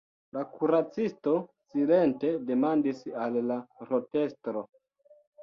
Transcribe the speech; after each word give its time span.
La 0.35 0.43
kuracisto 0.53 1.33
silente 1.73 2.31
demandis 2.49 3.05
al 3.27 3.39
la 3.53 3.59
rotestro. 3.93 4.67